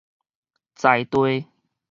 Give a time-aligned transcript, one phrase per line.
[0.73, 1.45] 在地